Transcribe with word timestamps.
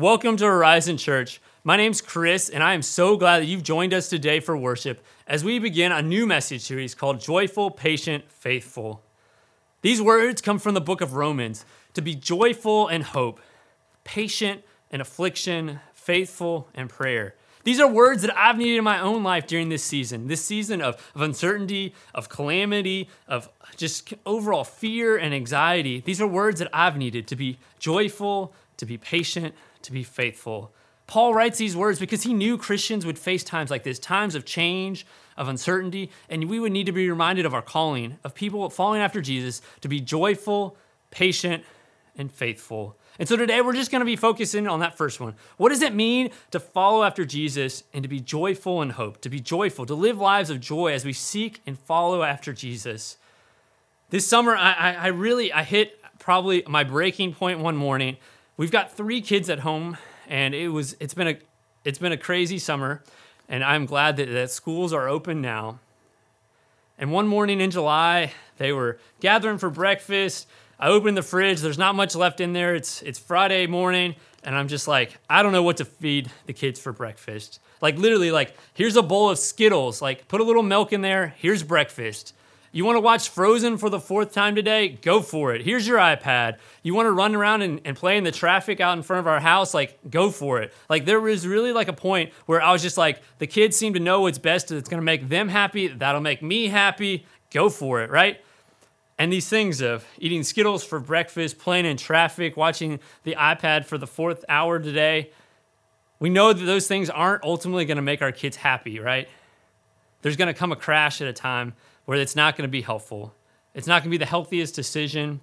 Welcome 0.00 0.38
to 0.38 0.46
Horizon 0.46 0.96
Church. 0.96 1.42
My 1.62 1.76
name's 1.76 2.00
Chris, 2.00 2.48
and 2.48 2.62
I 2.62 2.72
am 2.72 2.80
so 2.80 3.18
glad 3.18 3.40
that 3.40 3.44
you've 3.44 3.62
joined 3.62 3.92
us 3.92 4.08
today 4.08 4.40
for 4.40 4.56
worship 4.56 5.04
as 5.26 5.44
we 5.44 5.58
begin 5.58 5.92
a 5.92 6.00
new 6.00 6.26
message 6.26 6.62
series 6.62 6.94
called 6.94 7.20
Joyful, 7.20 7.70
Patient, 7.70 8.24
Faithful. 8.32 9.02
These 9.82 10.00
words 10.00 10.40
come 10.40 10.58
from 10.58 10.72
the 10.72 10.80
book 10.80 11.02
of 11.02 11.16
Romans 11.16 11.66
to 11.92 12.00
be 12.00 12.14
joyful 12.14 12.88
in 12.88 13.02
hope, 13.02 13.40
patient 14.02 14.62
in 14.90 15.02
affliction, 15.02 15.80
faithful 15.92 16.70
in 16.72 16.88
prayer. 16.88 17.34
These 17.64 17.78
are 17.78 17.86
words 17.86 18.22
that 18.22 18.34
I've 18.34 18.56
needed 18.56 18.78
in 18.78 18.84
my 18.84 19.00
own 19.00 19.22
life 19.22 19.46
during 19.46 19.68
this 19.68 19.84
season, 19.84 20.28
this 20.28 20.42
season 20.42 20.80
of, 20.80 20.94
of 21.14 21.20
uncertainty, 21.20 21.94
of 22.14 22.30
calamity, 22.30 23.10
of 23.28 23.50
just 23.76 24.14
overall 24.24 24.64
fear 24.64 25.18
and 25.18 25.34
anxiety. 25.34 26.00
These 26.00 26.22
are 26.22 26.26
words 26.26 26.58
that 26.60 26.70
I've 26.72 26.96
needed 26.96 27.26
to 27.26 27.36
be 27.36 27.58
joyful, 27.78 28.54
to 28.78 28.86
be 28.86 28.96
patient, 28.96 29.54
to 29.82 29.92
be 29.92 30.02
faithful. 30.02 30.72
Paul 31.06 31.34
writes 31.34 31.58
these 31.58 31.76
words 31.76 31.98
because 31.98 32.22
he 32.22 32.32
knew 32.32 32.56
Christians 32.56 33.04
would 33.04 33.18
face 33.18 33.42
times 33.42 33.70
like 33.70 33.82
this, 33.82 33.98
times 33.98 34.36
of 34.36 34.44
change, 34.44 35.04
of 35.36 35.48
uncertainty, 35.48 36.10
and 36.28 36.48
we 36.48 36.60
would 36.60 36.70
need 36.70 36.86
to 36.86 36.92
be 36.92 37.10
reminded 37.10 37.46
of 37.46 37.54
our 37.54 37.62
calling, 37.62 38.18
of 38.22 38.34
people 38.34 38.70
following 38.70 39.00
after 39.00 39.20
Jesus, 39.20 39.60
to 39.80 39.88
be 39.88 40.00
joyful, 40.00 40.76
patient, 41.10 41.64
and 42.16 42.30
faithful. 42.30 42.96
And 43.18 43.28
so 43.28 43.36
today 43.36 43.60
we're 43.60 43.74
just 43.74 43.90
going 43.90 44.00
to 44.00 44.06
be 44.06 44.16
focusing 44.16 44.68
on 44.68 44.80
that 44.80 44.96
first 44.96 45.20
one. 45.20 45.34
What 45.56 45.70
does 45.70 45.82
it 45.82 45.94
mean 45.94 46.30
to 46.52 46.60
follow 46.60 47.02
after 47.02 47.24
Jesus 47.24 47.82
and 47.92 48.02
to 48.02 48.08
be 48.08 48.20
joyful 48.20 48.80
in 48.80 48.90
hope, 48.90 49.20
to 49.22 49.28
be 49.28 49.40
joyful, 49.40 49.86
to 49.86 49.94
live 49.94 50.18
lives 50.18 50.48
of 50.48 50.60
joy 50.60 50.92
as 50.92 51.04
we 51.04 51.12
seek 51.12 51.60
and 51.66 51.78
follow 51.78 52.22
after 52.22 52.52
Jesus? 52.52 53.16
This 54.10 54.26
summer, 54.26 54.56
I, 54.56 54.72
I, 54.72 54.92
I 54.92 55.06
really 55.08 55.52
I 55.52 55.64
hit 55.64 55.98
probably 56.18 56.62
my 56.68 56.84
breaking 56.84 57.34
point 57.34 57.58
one 57.58 57.76
morning 57.76 58.16
we've 58.60 58.70
got 58.70 58.92
three 58.92 59.22
kids 59.22 59.48
at 59.48 59.60
home, 59.60 59.96
and 60.28 60.54
it 60.54 60.68
was 60.68 60.94
it's 61.00 61.14
been 61.14 61.28
a 61.28 61.38
it's 61.82 61.98
been 61.98 62.12
a 62.12 62.18
crazy 62.18 62.58
summer, 62.58 63.02
and 63.48 63.64
I'm 63.64 63.86
glad 63.86 64.18
that, 64.18 64.30
that 64.30 64.50
schools 64.50 64.92
are 64.92 65.08
open 65.08 65.40
now. 65.40 65.80
And 66.98 67.10
one 67.10 67.26
morning 67.26 67.62
in 67.62 67.70
July, 67.70 68.32
they 68.58 68.70
were 68.70 68.98
gathering 69.20 69.56
for 69.56 69.70
breakfast. 69.70 70.46
I 70.78 70.88
opened 70.88 71.16
the 71.16 71.22
fridge. 71.22 71.60
There's 71.60 71.78
not 71.78 71.94
much 71.94 72.14
left 72.14 72.38
in 72.38 72.52
there. 72.52 72.74
It's 72.74 73.00
it's 73.00 73.18
Friday 73.18 73.66
morning, 73.66 74.14
and 74.44 74.54
I'm 74.54 74.68
just 74.68 74.86
like, 74.86 75.16
I 75.30 75.42
don't 75.42 75.52
know 75.52 75.62
what 75.62 75.78
to 75.78 75.86
feed 75.86 76.30
the 76.44 76.52
kids 76.52 76.78
for 76.78 76.92
breakfast. 76.92 77.60
Like 77.80 77.96
literally, 77.96 78.30
like 78.30 78.54
here's 78.74 78.96
a 78.96 79.02
bowl 79.02 79.30
of 79.30 79.38
Skittles. 79.38 80.02
Like 80.02 80.28
put 80.28 80.42
a 80.42 80.44
little 80.44 80.62
milk 80.62 80.92
in 80.92 81.00
there. 81.00 81.34
Here's 81.38 81.62
breakfast. 81.62 82.34
You 82.72 82.84
want 82.84 82.96
to 82.96 83.00
watch 83.00 83.30
Frozen 83.30 83.78
for 83.78 83.90
the 83.90 83.98
fourth 83.98 84.32
time 84.32 84.54
today? 84.54 84.90
Go 85.02 85.22
for 85.22 85.52
it. 85.52 85.62
Here's 85.62 85.88
your 85.88 85.98
iPad. 85.98 86.58
You 86.84 86.94
want 86.94 87.06
to 87.06 87.10
run 87.10 87.34
around 87.34 87.62
and, 87.62 87.80
and 87.84 87.96
play 87.96 88.16
in 88.16 88.22
the 88.22 88.30
traffic 88.30 88.80
out 88.80 88.96
in 88.96 89.02
front 89.02 89.18
of 89.18 89.26
our 89.26 89.40
house? 89.40 89.74
Like, 89.74 89.98
go 90.08 90.30
for 90.30 90.60
it. 90.60 90.72
Like, 90.88 91.04
there 91.04 91.20
was 91.20 91.44
really 91.48 91.72
like 91.72 91.88
a 91.88 91.92
point 91.92 92.32
where 92.46 92.62
I 92.62 92.70
was 92.70 92.80
just 92.80 92.96
like, 92.96 93.22
the 93.38 93.48
kids 93.48 93.76
seem 93.76 93.94
to 93.94 94.00
know 94.00 94.20
what's 94.20 94.38
best. 94.38 94.68
That's 94.68 94.88
going 94.88 95.00
to 95.00 95.04
make 95.04 95.28
them 95.28 95.48
happy. 95.48 95.88
That'll 95.88 96.20
make 96.20 96.42
me 96.42 96.68
happy. 96.68 97.26
Go 97.50 97.70
for 97.70 98.02
it, 98.02 98.10
right? 98.10 98.40
And 99.18 99.32
these 99.32 99.48
things 99.48 99.80
of 99.80 100.06
eating 100.18 100.44
Skittles 100.44 100.84
for 100.84 101.00
breakfast, 101.00 101.58
playing 101.58 101.86
in 101.86 101.96
traffic, 101.96 102.56
watching 102.56 103.00
the 103.24 103.34
iPad 103.34 103.84
for 103.84 103.98
the 103.98 104.06
fourth 104.06 104.44
hour 104.48 104.78
today, 104.78 105.32
we 106.20 106.30
know 106.30 106.52
that 106.52 106.64
those 106.64 106.86
things 106.86 107.10
aren't 107.10 107.42
ultimately 107.42 107.84
going 107.84 107.96
to 107.96 108.02
make 108.02 108.22
our 108.22 108.32
kids 108.32 108.56
happy, 108.56 109.00
right? 109.00 109.28
There's 110.22 110.36
going 110.36 110.46
to 110.46 110.54
come 110.54 110.70
a 110.70 110.76
crash 110.76 111.20
at 111.20 111.26
a 111.26 111.32
time 111.32 111.74
where 112.10 112.18
it's 112.18 112.34
not 112.34 112.56
going 112.56 112.66
to 112.66 112.72
be 112.72 112.80
helpful. 112.80 113.32
It's 113.72 113.86
not 113.86 114.02
going 114.02 114.10
to 114.10 114.18
be 114.18 114.18
the 114.18 114.26
healthiest 114.26 114.74
decision. 114.74 115.40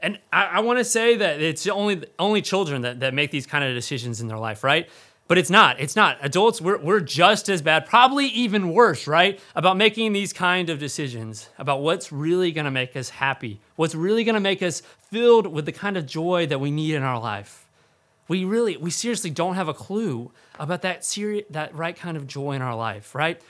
And 0.00 0.20
I, 0.32 0.44
I 0.44 0.60
want 0.60 0.78
to 0.78 0.84
say 0.84 1.16
that 1.16 1.42
it's 1.42 1.66
only 1.66 2.04
only 2.20 2.40
children 2.40 2.82
that, 2.82 3.00
that 3.00 3.14
make 3.14 3.32
these 3.32 3.48
kind 3.48 3.64
of 3.64 3.74
decisions 3.74 4.20
in 4.20 4.28
their 4.28 4.38
life, 4.38 4.62
right? 4.62 4.88
But 5.26 5.38
it's 5.38 5.50
not. 5.50 5.80
It's 5.80 5.96
not. 5.96 6.18
Adults, 6.20 6.60
we're, 6.60 6.78
we're 6.78 7.00
just 7.00 7.48
as 7.48 7.62
bad, 7.62 7.84
probably 7.84 8.26
even 8.26 8.74
worse, 8.74 9.08
right? 9.08 9.40
About 9.56 9.76
making 9.76 10.12
these 10.12 10.32
kind 10.32 10.70
of 10.70 10.78
decisions, 10.78 11.48
about 11.58 11.82
what's 11.82 12.12
really 12.12 12.52
going 12.52 12.66
to 12.66 12.70
make 12.70 12.94
us 12.94 13.08
happy, 13.08 13.60
what's 13.74 13.96
really 13.96 14.22
going 14.22 14.36
to 14.36 14.40
make 14.40 14.62
us 14.62 14.82
filled 15.10 15.48
with 15.48 15.66
the 15.66 15.72
kind 15.72 15.96
of 15.96 16.06
joy 16.06 16.46
that 16.46 16.60
we 16.60 16.70
need 16.70 16.94
in 16.94 17.02
our 17.02 17.18
life. 17.18 17.66
We 18.28 18.44
really, 18.44 18.76
we 18.76 18.92
seriously 18.92 19.30
don't 19.30 19.56
have 19.56 19.66
a 19.66 19.74
clue 19.74 20.30
about 20.60 20.82
that, 20.82 21.04
seri- 21.04 21.46
that 21.50 21.74
right 21.74 21.96
kind 21.96 22.16
of 22.16 22.28
joy 22.28 22.52
in 22.52 22.62
our 22.62 22.76
life, 22.76 23.16
right? 23.16 23.42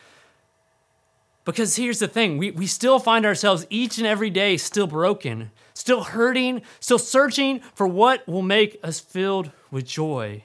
Because 1.46 1.76
here's 1.76 2.00
the 2.00 2.08
thing 2.08 2.38
we, 2.38 2.50
we 2.50 2.66
still 2.66 2.98
find 2.98 3.24
ourselves 3.24 3.66
each 3.70 3.98
and 3.98 4.06
every 4.06 4.30
day 4.30 4.56
still 4.56 4.88
broken, 4.88 5.52
still 5.74 6.02
hurting, 6.02 6.60
still 6.80 6.98
searching 6.98 7.60
for 7.72 7.86
what 7.86 8.26
will 8.26 8.42
make 8.42 8.78
us 8.82 8.98
filled 8.98 9.52
with 9.70 9.86
joy. 9.86 10.44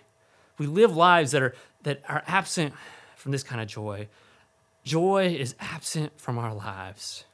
We 0.59 0.67
live 0.67 0.95
lives 0.95 1.31
that 1.31 1.41
are, 1.41 1.55
that 1.83 2.03
are 2.07 2.23
absent 2.27 2.75
from 3.15 3.31
this 3.31 3.41
kind 3.41 3.59
of 3.59 3.67
joy. 3.67 4.09
Joy 4.83 5.35
is 5.39 5.55
absent 5.59 6.21
from 6.21 6.37
our 6.37 6.53
lives. 6.53 7.25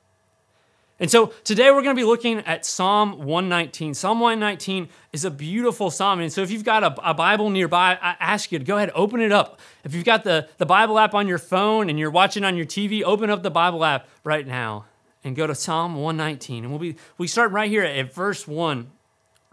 And 1.00 1.12
so 1.12 1.28
today 1.44 1.70
we're 1.70 1.84
going 1.84 1.96
to 1.96 2.00
be 2.00 2.06
looking 2.06 2.40
at 2.40 2.66
Psalm 2.66 3.20
119. 3.20 3.94
Psalm 3.94 4.20
119 4.20 4.90
is 5.14 5.26
a 5.26 5.32
beautiful 5.32 5.92
psalm. 5.92 6.20
And 6.20 6.34
so 6.34 6.42
if 6.42 6.50
you've 6.50 6.64
got 6.64 6.84
a, 6.84 7.10
a, 7.10 7.14
Bible 7.14 7.52
nearby, 7.52 8.00
I 8.02 8.16
ask 8.20 8.52
you 8.52 8.58
to 8.58 8.66
go 8.66 8.78
ahead, 8.78 8.92
open 8.96 9.22
it 9.22 9.32
up. 9.32 9.60
If 9.84 9.94
you've 9.94 10.06
got 10.06 10.24
the, 10.24 10.50
the 10.58 10.66
Bible 10.66 10.98
app 10.98 11.14
on 11.14 11.28
your 11.28 11.38
phone 11.38 11.90
and 11.90 12.00
you're 12.00 12.10
watching 12.10 12.44
on 12.44 12.58
your 12.58 12.66
TV, 12.66 13.04
open 13.04 13.30
up 13.30 13.44
the 13.44 13.52
Bible 13.52 13.86
app 13.86 14.08
right 14.24 14.48
now 14.48 14.86
and 15.24 15.36
go 15.36 15.46
to 15.46 15.54
Psalm 15.54 15.96
119. 15.96 16.64
And 16.64 16.72
we'll 16.72 16.80
be 16.80 16.96
we 17.20 17.28
start 17.28 17.52
right 17.52 17.70
here 17.70 17.84
at 17.84 18.14
verse 18.14 18.48
1 18.48 18.90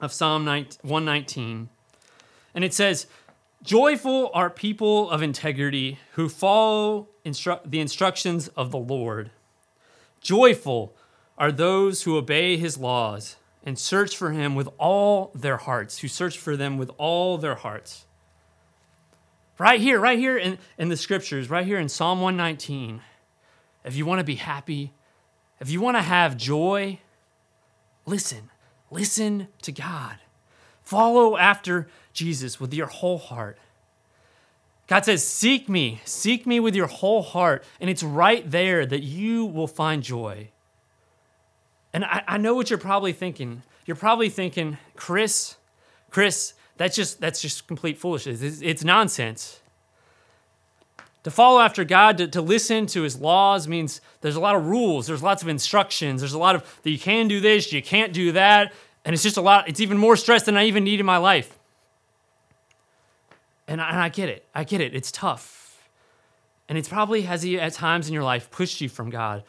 of 0.00 0.12
Psalm 0.12 0.47
119. 0.47 1.69
And 2.55 2.65
it 2.65 2.72
says, 2.72 3.06
Joyful 3.62 4.31
are 4.32 4.49
people 4.49 5.11
of 5.11 5.22
integrity 5.22 5.99
who 6.12 6.28
follow 6.31 7.09
instru- 7.25 7.61
the 7.65 7.81
instructions 7.81 8.49
of 8.49 8.71
the 8.71 8.78
Lord. 8.78 9.31
Joyful 10.21 10.94
are 11.37 11.53
those 11.53 12.03
who 12.03 12.17
obey 12.17 12.56
his 12.56 12.78
laws 12.78 13.37
and 13.65 13.78
search 13.78 14.17
for 14.17 14.31
him 14.31 14.55
with 14.55 14.69
all 14.78 15.31
their 15.34 15.56
hearts, 15.56 15.99
who 15.99 16.09
search 16.09 16.39
for 16.39 16.56
them 16.56 16.78
with 16.78 16.91
all 16.99 17.39
their 17.39 17.55
hearts. 17.55 18.05
Right 19.59 19.81
here, 19.81 20.00
right 20.00 20.19
here 20.19 20.37
in, 20.37 20.59
in 20.78 20.89
the 20.89 20.97
scriptures, 20.97 21.49
right 21.49 21.67
here 21.67 21.78
in 21.78 21.89
Psalm 21.89 22.21
119, 22.21 23.00
if 23.84 23.97
you 23.97 24.05
want 24.05 24.19
to 24.19 24.25
be 24.25 24.34
happy, 24.37 24.93
if 25.61 25.71
you 25.71 25.81
want 25.81 25.97
to 25.97 26.03
have 26.03 26.37
joy, 26.37 26.99
listen, 28.05 28.50
listen 28.91 29.49
to 29.62 29.73
God. 29.73 30.17
Follow 30.83 31.37
after 31.37 31.89
Jesus 32.12 32.61
with 32.61 32.75
your 32.75 32.87
whole 32.87 33.19
heart. 33.19 33.59
God 34.87 35.05
says, 35.05 35.27
Seek 35.27 35.69
me, 35.69 36.00
seek 36.05 36.47
me 36.47 36.61
with 36.61 36.75
your 36.75 36.87
whole 36.87 37.23
heart. 37.23 37.65
And 37.81 37.89
it's 37.89 38.03
right 38.03 38.49
there 38.49 38.84
that 38.84 39.03
you 39.03 39.47
will 39.47 39.67
find 39.67 40.03
joy. 40.03 40.50
And 41.94 42.05
I, 42.05 42.22
I 42.27 42.38
know 42.38 42.55
what 42.55 42.69
you're 42.69 42.78
probably 42.78 43.12
thinking. 43.12 43.62
You're 43.87 43.97
probably 43.97 44.28
thinking, 44.28 44.77
Chris, 44.97 45.56
Chris, 46.10 46.55
that's 46.77 46.97
just 46.97 47.21
that's 47.21 47.41
just 47.41 47.69
complete 47.69 47.97
foolishness. 47.97 48.43
It's, 48.43 48.60
it's 48.60 48.84
nonsense. 48.84 49.60
To 51.22 51.31
follow 51.31 51.60
after 51.60 51.84
God, 51.84 52.19
to, 52.19 52.28
to 52.28 52.43
listen 52.43 52.87
to 52.88 53.03
his 53.03 53.19
laws 53.19 53.66
means 53.66 54.03
there's 54.21 54.37
a 54.37 54.41
lot 54.41 54.56
of 54.56 54.66
rules, 54.66 55.06
there's 55.06 55.22
lots 55.22 55.43
of 55.43 55.49
instructions, 55.49 56.21
there's 56.21 56.34
a 56.34 56.38
lot 56.38 56.55
of 56.55 56.81
that 56.82 56.91
you 56.91 56.99
can 56.99 57.28
do 57.28 57.41
this, 57.41 57.72
you 57.72 57.81
can't 57.81 58.12
do 58.12 58.32
that, 58.32 58.75
and 59.06 59.15
it's 59.15 59.22
just 59.22 59.38
a 59.38 59.41
lot, 59.41 59.66
it's 59.66 59.81
even 59.81 59.97
more 59.97 60.16
stress 60.16 60.43
than 60.43 60.56
I 60.59 60.66
even 60.66 60.84
need 60.84 61.00
in 61.00 61.06
my 61.06 61.16
life. 61.16 61.59
And 63.66 63.81
I, 63.81 63.88
and 63.88 63.99
I 64.00 64.11
get 64.11 64.28
it. 64.28 64.47
I 64.55 64.65
get 64.65 64.82
it. 64.82 64.94
It's 64.94 65.11
tough. 65.11 65.88
And 66.69 66.76
it's 66.76 66.88
probably 66.88 67.22
has 67.22 67.43
he 67.43 67.59
at 67.59 67.72
times 67.72 68.06
in 68.06 68.12
your 68.12 68.22
life 68.22 68.50
pushed 68.50 68.82
you 68.82 68.91
from 68.91 69.09
God 69.09 69.44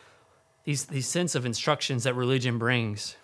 these, 0.66 0.86
these 0.86 1.08
sense 1.08 1.36
of 1.36 1.46
instructions 1.46 2.04
that 2.04 2.16
religion 2.16 2.58
brings. 2.58 3.16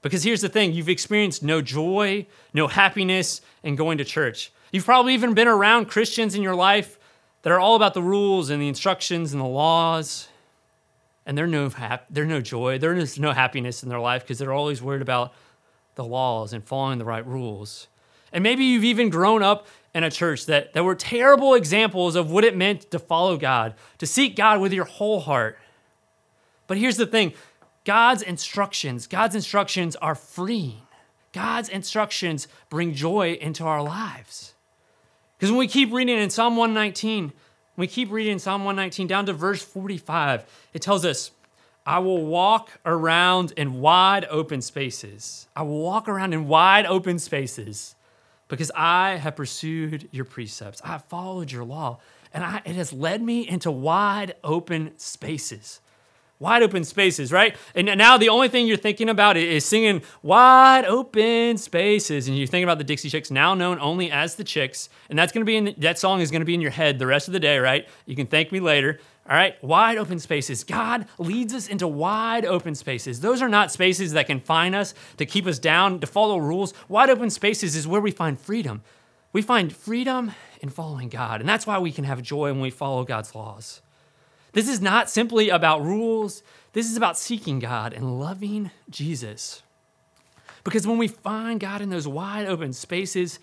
Because 0.00 0.24
here's 0.24 0.40
the 0.40 0.48
thing 0.48 0.72
you've 0.72 0.88
experienced 0.88 1.42
no 1.42 1.60
joy, 1.60 2.26
no 2.54 2.66
happiness 2.66 3.40
in 3.62 3.76
going 3.76 3.98
to 3.98 4.04
church. 4.04 4.52
You've 4.72 4.84
probably 4.84 5.14
even 5.14 5.34
been 5.34 5.48
around 5.48 5.86
Christians 5.86 6.34
in 6.34 6.42
your 6.42 6.54
life 6.54 6.98
that 7.42 7.52
are 7.52 7.60
all 7.60 7.76
about 7.76 7.94
the 7.94 8.02
rules 8.02 8.50
and 8.50 8.60
the 8.60 8.68
instructions 8.68 9.32
and 9.32 9.40
the 9.40 9.46
laws. 9.46 10.28
And 11.26 11.38
they're 11.38 11.46
no, 11.46 11.68
hap- 11.68 12.06
they're 12.10 12.24
no 12.24 12.40
joy, 12.40 12.78
there's 12.78 13.18
no 13.18 13.32
happiness 13.32 13.82
in 13.82 13.88
their 13.88 14.00
life 14.00 14.22
because 14.22 14.38
they're 14.38 14.52
always 14.52 14.82
worried 14.82 15.02
about 15.02 15.32
the 15.94 16.04
laws 16.04 16.52
and 16.52 16.64
following 16.64 16.98
the 16.98 17.04
right 17.04 17.24
rules. 17.26 17.86
And 18.32 18.42
maybe 18.42 18.64
you've 18.64 18.84
even 18.84 19.10
grown 19.10 19.42
up 19.42 19.66
in 19.94 20.04
a 20.04 20.10
church 20.10 20.46
that, 20.46 20.72
that 20.72 20.82
were 20.82 20.94
terrible 20.94 21.54
examples 21.54 22.16
of 22.16 22.30
what 22.30 22.44
it 22.44 22.56
meant 22.56 22.90
to 22.90 22.98
follow 22.98 23.36
God, 23.36 23.74
to 23.98 24.06
seek 24.06 24.34
God 24.34 24.60
with 24.60 24.72
your 24.72 24.86
whole 24.86 25.20
heart. 25.20 25.58
But 26.72 26.78
here's 26.78 26.96
the 26.96 27.04
thing 27.04 27.34
God's 27.84 28.22
instructions, 28.22 29.06
God's 29.06 29.34
instructions 29.34 29.94
are 29.96 30.14
freeing. 30.14 30.80
God's 31.34 31.68
instructions 31.68 32.48
bring 32.70 32.94
joy 32.94 33.34
into 33.38 33.64
our 33.64 33.82
lives. 33.82 34.54
Because 35.36 35.50
when 35.50 35.58
we 35.58 35.68
keep 35.68 35.92
reading 35.92 36.16
in 36.16 36.30
Psalm 36.30 36.56
119, 36.56 37.34
we 37.76 37.86
keep 37.86 38.10
reading 38.10 38.38
Psalm 38.38 38.64
119 38.64 39.06
down 39.06 39.26
to 39.26 39.34
verse 39.34 39.62
45, 39.62 40.46
it 40.72 40.80
tells 40.80 41.04
us, 41.04 41.32
I 41.84 41.98
will 41.98 42.24
walk 42.24 42.70
around 42.86 43.52
in 43.58 43.82
wide 43.82 44.24
open 44.30 44.62
spaces. 44.62 45.48
I 45.54 45.64
will 45.64 45.82
walk 45.82 46.08
around 46.08 46.32
in 46.32 46.48
wide 46.48 46.86
open 46.86 47.18
spaces 47.18 47.96
because 48.48 48.70
I 48.74 49.16
have 49.16 49.36
pursued 49.36 50.08
your 50.10 50.24
precepts. 50.24 50.80
I 50.82 50.88
have 50.88 51.04
followed 51.04 51.52
your 51.52 51.64
law, 51.64 51.98
and 52.32 52.42
I, 52.42 52.62
it 52.64 52.76
has 52.76 52.94
led 52.94 53.20
me 53.20 53.46
into 53.46 53.70
wide 53.70 54.36
open 54.42 54.96
spaces. 54.96 55.82
Wide 56.42 56.64
open 56.64 56.82
spaces, 56.82 57.30
right? 57.30 57.56
And 57.76 57.86
now 57.96 58.18
the 58.18 58.28
only 58.28 58.48
thing 58.48 58.66
you're 58.66 58.76
thinking 58.76 59.08
about 59.08 59.36
is 59.36 59.64
singing 59.64 60.02
wide 60.22 60.84
open 60.84 61.56
spaces. 61.56 62.26
And 62.26 62.36
you're 62.36 62.48
thinking 62.48 62.64
about 62.64 62.78
the 62.78 62.84
Dixie 62.84 63.08
Chicks, 63.08 63.30
now 63.30 63.54
known 63.54 63.78
only 63.78 64.10
as 64.10 64.34
the 64.34 64.42
Chicks. 64.42 64.88
And 65.08 65.16
that's 65.16 65.30
going 65.30 65.42
to 65.42 65.44
be 65.46 65.56
in, 65.56 65.74
that 65.78 66.00
song 66.00 66.20
is 66.20 66.32
going 66.32 66.40
to 66.40 66.44
be 66.44 66.54
in 66.54 66.60
your 66.60 66.72
head 66.72 66.98
the 66.98 67.06
rest 67.06 67.28
of 67.28 67.32
the 67.32 67.38
day, 67.38 67.58
right? 67.58 67.88
You 68.06 68.16
can 68.16 68.26
thank 68.26 68.50
me 68.50 68.58
later. 68.58 68.98
All 69.30 69.36
right, 69.36 69.54
wide 69.62 69.98
open 69.98 70.18
spaces. 70.18 70.64
God 70.64 71.06
leads 71.16 71.54
us 71.54 71.68
into 71.68 71.86
wide 71.86 72.44
open 72.44 72.74
spaces. 72.74 73.20
Those 73.20 73.40
are 73.40 73.48
not 73.48 73.70
spaces 73.70 74.10
that 74.14 74.26
confine 74.26 74.74
us, 74.74 74.94
to 75.18 75.24
keep 75.24 75.46
us 75.46 75.60
down, 75.60 76.00
to 76.00 76.08
follow 76.08 76.38
rules. 76.38 76.74
Wide 76.88 77.08
open 77.08 77.30
spaces 77.30 77.76
is 77.76 77.86
where 77.86 78.00
we 78.00 78.10
find 78.10 78.40
freedom. 78.40 78.82
We 79.32 79.40
find 79.40 79.72
freedom 79.72 80.32
in 80.60 80.70
following 80.70 81.08
God, 81.08 81.38
and 81.38 81.48
that's 81.48 81.68
why 81.68 81.78
we 81.78 81.92
can 81.92 82.02
have 82.02 82.20
joy 82.20 82.50
when 82.50 82.60
we 82.60 82.70
follow 82.70 83.04
God's 83.04 83.32
laws. 83.32 83.80
This 84.52 84.68
is 84.68 84.80
not 84.80 85.10
simply 85.10 85.48
about 85.48 85.82
rules, 85.82 86.42
this 86.72 86.90
is 86.90 86.96
about 86.96 87.18
seeking 87.18 87.58
God 87.58 87.92
and 87.92 88.18
loving 88.18 88.70
Jesus. 88.90 89.62
Because 90.64 90.86
when 90.86 90.98
we 90.98 91.08
find 91.08 91.58
God 91.60 91.80
in 91.80 91.90
those 91.90 92.06
wide 92.06 92.46
open 92.46 92.72
spaces, 92.72 93.38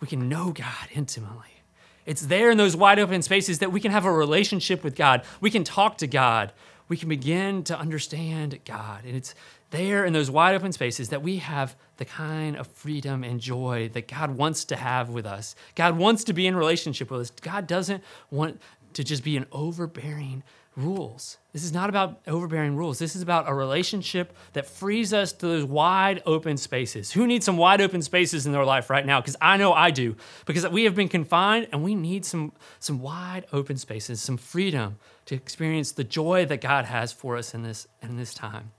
we 0.00 0.06
can 0.06 0.28
know 0.28 0.52
God 0.52 0.88
intimately. 0.92 1.62
It's 2.06 2.26
there 2.26 2.50
in 2.50 2.58
those 2.58 2.76
wide 2.76 2.98
open 2.98 3.22
spaces 3.22 3.60
that 3.60 3.72
we 3.72 3.80
can 3.80 3.90
have 3.90 4.04
a 4.04 4.12
relationship 4.12 4.84
with 4.84 4.94
God. 4.94 5.22
We 5.40 5.50
can 5.50 5.64
talk 5.64 5.98
to 5.98 6.06
God. 6.06 6.52
We 6.88 6.96
can 6.98 7.08
begin 7.08 7.64
to 7.64 7.78
understand 7.78 8.58
God. 8.66 9.04
And 9.06 9.16
it's 9.16 9.34
there 9.70 10.04
in 10.04 10.12
those 10.12 10.30
wide 10.30 10.54
open 10.54 10.72
spaces 10.72 11.08
that 11.08 11.22
we 11.22 11.38
have 11.38 11.74
the 11.96 12.04
kind 12.04 12.56
of 12.56 12.66
freedom 12.66 13.24
and 13.24 13.40
joy 13.40 13.88
that 13.94 14.08
God 14.08 14.36
wants 14.36 14.64
to 14.66 14.76
have 14.76 15.08
with 15.08 15.24
us. 15.24 15.54
God 15.74 15.96
wants 15.96 16.24
to 16.24 16.32
be 16.32 16.46
in 16.46 16.54
relationship 16.54 17.10
with 17.10 17.22
us. 17.22 17.30
God 17.30 17.66
doesn't 17.66 18.04
want 18.30 18.60
to 18.94 19.04
just 19.04 19.22
be 19.22 19.36
an 19.36 19.46
overbearing 19.52 20.42
rules. 20.76 21.38
This 21.52 21.62
is 21.62 21.72
not 21.72 21.88
about 21.88 22.20
overbearing 22.26 22.74
rules. 22.74 22.98
This 22.98 23.14
is 23.14 23.22
about 23.22 23.48
a 23.48 23.54
relationship 23.54 24.36
that 24.54 24.66
frees 24.66 25.12
us 25.12 25.32
to 25.34 25.46
those 25.46 25.64
wide 25.64 26.22
open 26.26 26.56
spaces. 26.56 27.12
Who 27.12 27.26
needs 27.26 27.44
some 27.44 27.56
wide 27.56 27.80
open 27.80 28.02
spaces 28.02 28.46
in 28.46 28.52
their 28.52 28.64
life 28.64 28.90
right 28.90 29.06
now? 29.06 29.20
Because 29.20 29.36
I 29.40 29.56
know 29.56 29.72
I 29.72 29.90
do. 29.90 30.16
Because 30.46 30.66
we 30.68 30.84
have 30.84 30.94
been 30.94 31.08
confined 31.08 31.68
and 31.72 31.84
we 31.84 31.94
need 31.94 32.24
some, 32.24 32.52
some 32.80 33.00
wide 33.00 33.46
open 33.52 33.76
spaces, 33.76 34.20
some 34.20 34.36
freedom 34.36 34.98
to 35.26 35.34
experience 35.34 35.92
the 35.92 36.04
joy 36.04 36.44
that 36.46 36.60
God 36.60 36.86
has 36.86 37.12
for 37.12 37.36
us 37.36 37.54
in 37.54 37.62
this, 37.62 37.86
in 38.02 38.16
this 38.16 38.34
time. 38.34 38.72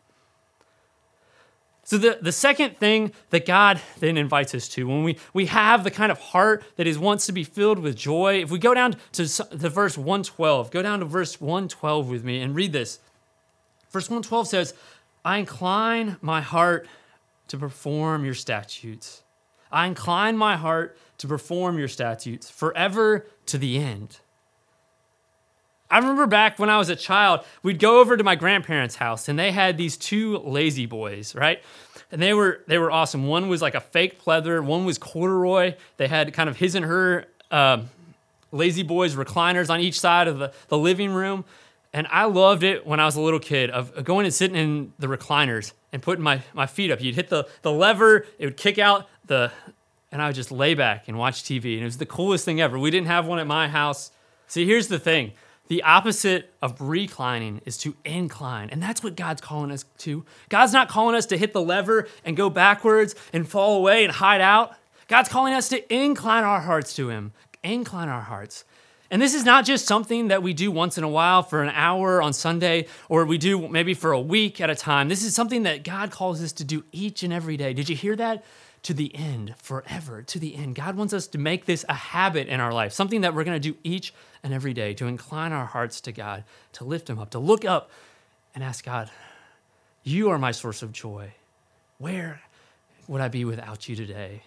So, 1.88 2.00
the, 2.00 2.18
the 2.20 2.32
second 2.32 2.78
thing 2.78 3.12
that 3.30 3.46
God 3.46 3.80
then 4.00 4.18
invites 4.18 4.56
us 4.56 4.68
to, 4.70 4.88
when 4.88 5.04
we, 5.04 5.20
we 5.34 5.46
have 5.46 5.84
the 5.84 5.92
kind 5.92 6.12
of 6.12 6.18
heart 6.20 6.64
that 6.78 6.88
is 6.88 6.98
wants 6.98 7.28
to 7.28 7.32
be 7.32 7.44
filled 7.44 7.78
with 7.78 7.96
joy, 7.96 8.42
if 8.42 8.50
we 8.50 8.58
go 8.58 8.74
down 8.74 8.96
to 9.12 9.24
the 9.52 9.70
verse 9.70 9.96
112, 9.96 10.72
go 10.72 10.82
down 10.82 11.00
to 11.00 11.06
verse 11.06 11.40
112 11.40 12.10
with 12.10 12.24
me 12.24 12.42
and 12.42 12.56
read 12.56 12.74
this. 12.74 13.00
Verse 13.92 14.10
112 14.10 14.48
says, 14.48 14.74
I 15.24 15.38
incline 15.38 16.18
my 16.22 16.42
heart 16.42 16.88
to 17.50 17.58
perform 17.58 18.26
your 18.26 18.34
statutes. 18.34 19.22
I 19.72 19.86
incline 19.86 20.38
my 20.38 20.56
heart 20.56 20.98
to 21.20 21.28
perform 21.28 21.78
your 21.78 21.88
statutes 21.88 22.50
forever 22.50 23.28
to 23.46 23.60
the 23.60 23.78
end. 23.78 24.22
I 25.90 26.00
remember 26.00 26.26
back 26.26 26.58
when 26.58 26.70
I 26.70 26.78
was 26.78 26.90
a 26.90 26.96
child, 26.96 27.42
we'd 27.62 27.80
go 27.80 28.00
over 28.00 28.18
to 28.18 28.24
my 28.24 28.36
grandparents' 28.36 28.96
house 28.96 29.30
and 29.30 29.38
they 29.38 29.52
had 29.52 29.78
these 29.78 29.98
two 29.98 30.40
lazy 30.40 30.86
boys, 30.86 31.36
right? 31.36 31.62
And 32.12 32.22
they 32.22 32.34
were 32.34 32.62
they 32.68 32.78
were 32.78 32.92
awesome. 32.92 33.28
One 33.28 33.50
was 33.50 33.62
like 33.62 33.76
a 33.76 33.82
fake 33.82 34.24
pleather, 34.24 34.64
one 34.64 34.86
was 34.86 34.98
corduroy. 34.98 35.76
They 35.98 36.08
had 36.08 36.34
kind 36.34 36.50
of 36.50 36.58
his 36.58 36.76
and 36.76 36.86
her 36.86 37.26
um, 37.52 37.90
lazy 38.52 38.84
boys 38.84 39.16
recliners 39.16 39.70
on 39.70 39.80
each 39.80 40.00
side 40.00 40.28
of 40.28 40.40
the, 40.40 40.54
the 40.70 40.78
living 40.78 41.12
room. 41.12 41.46
And 41.94 42.08
I 42.10 42.26
loved 42.26 42.64
it 42.64 42.86
when 42.86 43.00
I 43.00 43.06
was 43.06 43.16
a 43.16 43.22
little 43.22 43.40
kid 43.40 43.70
of 43.70 44.04
going 44.04 44.26
and 44.26 44.34
sitting 44.34 44.58
in 44.58 44.94
the 45.00 45.08
recliners 45.08 45.72
and 45.94 46.02
putting 46.02 46.24
my, 46.24 46.42
my 46.54 46.66
feet 46.66 46.92
up. 46.92 47.00
You'd 47.00 47.16
hit 47.16 47.30
the, 47.30 47.48
the 47.62 47.72
lever, 47.72 48.26
it 48.38 48.46
would 48.46 48.58
kick 48.58 48.78
out 48.78 49.08
the, 49.26 49.50
and 50.12 50.22
I 50.22 50.28
would 50.28 50.36
just 50.36 50.52
lay 50.52 50.74
back 50.74 51.08
and 51.08 51.18
watch 51.18 51.44
TV. 51.44 51.76
And 51.76 51.84
it 51.84 51.86
was 51.86 51.98
the 51.98 52.06
coolest 52.06 52.44
thing 52.44 52.60
ever. 52.60 52.78
We 52.78 52.92
didn't 52.92 53.08
have 53.08 53.28
one 53.28 53.40
at 53.40 53.48
my 53.48 53.70
house. 53.70 54.12
See, 54.48 54.66
here's 54.66 54.90
the 54.90 55.00
thing 55.00 55.32
the 55.68 55.84
opposite 55.84 56.54
of 56.62 56.80
reclining 56.80 57.62
is 57.66 57.78
to 57.80 57.96
incline. 58.06 58.70
And 58.70 58.82
that's 58.82 59.04
what 59.04 59.16
God's 59.16 59.42
calling 59.42 59.72
us 59.72 59.86
to. 60.00 60.26
God's 60.50 60.74
not 60.74 60.90
calling 60.90 61.16
us 61.16 61.26
to 61.28 61.38
hit 61.38 61.54
the 61.54 61.62
lever 61.62 62.08
and 62.24 62.38
go 62.38 62.50
backwards 62.50 63.16
and 63.34 63.48
fall 63.48 63.78
away 63.78 64.04
and 64.04 64.14
hide 64.14 64.42
out. 64.42 64.76
God's 65.08 65.30
calling 65.30 65.54
us 65.54 65.70
to 65.70 65.94
incline 65.94 66.44
our 66.44 66.62
hearts 66.62 66.96
to 66.96 67.10
Him, 67.10 67.34
incline 67.64 68.10
our 68.10 68.22
hearts. 68.22 68.66
And 69.12 69.22
this 69.22 69.36
is 69.36 69.46
not 69.46 69.66
just 69.66 69.86
something 69.86 70.30
that 70.30 70.42
we 70.42 70.54
do 70.54 70.72
once 70.72 70.98
in 70.98 71.04
a 71.04 71.10
while 71.10 71.44
for 71.44 71.62
an 71.62 71.70
hour 71.70 72.22
on 72.22 72.34
Sunday, 72.34 72.88
or 73.08 73.24
we 73.26 73.38
do 73.38 73.68
maybe 73.68 73.94
for 73.94 74.12
a 74.12 74.20
week 74.20 74.60
at 74.60 74.70
a 74.70 74.76
time. 74.76 75.10
This 75.10 75.24
is 75.24 75.36
something 75.36 75.64
that 75.64 75.84
God 75.84 76.10
calls 76.10 76.42
us 76.44 76.52
to 76.54 76.64
do 76.64 76.84
each 76.92 77.22
and 77.22 77.32
every 77.32 77.56
day. 77.56 77.74
Did 77.74 77.88
you 77.88 77.96
hear 77.96 78.16
that? 78.16 78.44
To 78.86 78.94
the 78.94 79.16
end, 79.16 79.56
forever, 79.58 80.22
to 80.22 80.38
the 80.38 80.56
end. 80.56 80.76
God 80.76 80.96
wants 80.96 81.12
us 81.12 81.26
to 81.30 81.40
make 81.40 81.66
this 81.66 81.84
a 81.90 81.96
habit 81.96 82.48
in 82.48 82.60
our 82.60 82.72
life, 82.72 82.94
something 82.94 83.22
that 83.22 83.34
we're 83.34 83.44
going 83.44 83.60
to 83.60 83.72
do 83.72 83.76
each 83.84 84.14
and 84.44 84.54
every 84.54 84.76
day, 84.76 84.94
to 84.94 85.08
incline 85.08 85.52
our 85.52 85.66
hearts 85.66 86.00
to 86.02 86.12
God, 86.12 86.44
to 86.74 86.84
lift 86.84 87.10
Him 87.10 87.18
up, 87.18 87.32
to 87.32 87.40
look 87.40 87.66
up 87.66 87.90
and 88.54 88.64
ask 88.64 88.86
God, 88.86 89.10
You 90.04 90.30
are 90.30 90.38
my 90.38 90.52
source 90.52 90.84
of 90.84 90.92
joy. 90.92 91.34
Where 91.98 92.42
would 93.08 93.22
I 93.22 93.28
be 93.28 93.44
without 93.44 93.90
you 93.90 93.96
today? 93.96 94.44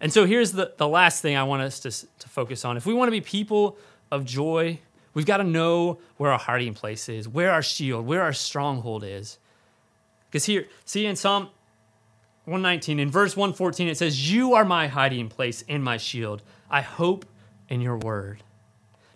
And 0.00 0.10
so 0.10 0.24
here's 0.24 0.52
the, 0.52 0.72
the 0.78 0.88
last 0.88 1.20
thing 1.20 1.36
I 1.36 1.42
want 1.42 1.60
us 1.60 1.80
to, 1.80 1.90
to 1.90 2.28
focus 2.30 2.64
on. 2.64 2.78
If 2.78 2.86
we 2.86 2.94
want 2.94 3.08
to 3.08 3.12
be 3.12 3.20
people 3.20 3.76
of 4.10 4.24
joy, 4.24 4.78
we've 5.12 5.26
got 5.26 5.38
to 5.38 5.44
know 5.44 5.98
where 6.16 6.32
our 6.32 6.38
hiding 6.38 6.72
place 6.72 7.06
is, 7.10 7.28
where 7.28 7.50
our 7.50 7.62
shield, 7.62 8.06
where 8.06 8.22
our 8.22 8.32
stronghold 8.32 9.04
is. 9.04 9.36
Because 10.30 10.46
here, 10.46 10.68
see 10.86 11.04
in 11.04 11.16
Psalm 11.16 11.50
119, 12.44 12.98
in 12.98 13.10
verse 13.10 13.36
114, 13.36 13.88
it 13.88 13.98
says, 13.98 14.32
You 14.32 14.54
are 14.54 14.64
my 14.64 14.88
hiding 14.88 15.28
place 15.28 15.62
and 15.68 15.84
my 15.84 15.96
shield. 15.96 16.42
I 16.70 16.80
hope 16.80 17.24
in 17.68 17.80
your 17.80 17.96
word. 17.96 18.42